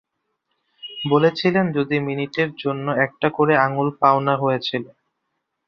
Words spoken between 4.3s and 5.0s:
হয়েছিল।